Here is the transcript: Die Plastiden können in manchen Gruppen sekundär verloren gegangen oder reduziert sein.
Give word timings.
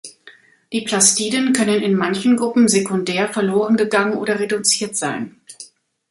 Die 0.73 0.81
Plastiden 0.81 1.53
können 1.53 1.83
in 1.83 1.95
manchen 1.95 2.35
Gruppen 2.35 2.67
sekundär 2.67 3.29
verloren 3.29 3.77
gegangen 3.77 4.17
oder 4.17 4.39
reduziert 4.39 4.95
sein. 4.95 5.39